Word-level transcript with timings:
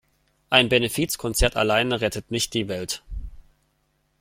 Ein 0.49 0.67
Benefizkonzert 0.67 1.55
alleine 1.55 2.01
rettet 2.01 2.31
nicht 2.31 2.55
die 2.55 2.67
Welt. 2.67 3.03